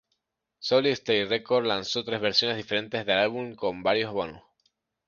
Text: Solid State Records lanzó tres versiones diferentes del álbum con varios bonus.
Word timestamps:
Solid 0.57 0.93
State 0.95 1.25
Records 1.29 1.67
lanzó 1.67 2.03
tres 2.03 2.19
versiones 2.19 2.57
diferentes 2.57 3.05
del 3.05 3.19
álbum 3.19 3.53
con 3.53 3.83
varios 3.83 4.11
bonus. 4.11 4.41